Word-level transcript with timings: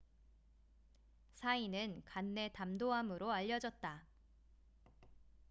사인死因은 1.35 2.01
간내 2.05 2.49
담도암으로 2.53 3.31
알려졌다 3.31 4.07